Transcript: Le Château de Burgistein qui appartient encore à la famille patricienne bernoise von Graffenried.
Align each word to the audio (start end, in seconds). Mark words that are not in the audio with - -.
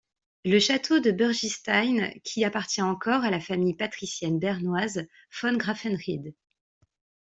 Le 0.45 0.57
Château 0.57 0.99
de 0.99 1.11
Burgistein 1.11 2.09
qui 2.23 2.43
appartient 2.43 2.81
encore 2.81 3.23
à 3.23 3.29
la 3.29 3.39
famille 3.39 3.75
patricienne 3.75 4.39
bernoise 4.39 5.05
von 5.43 5.55
Graffenried. 5.55 6.33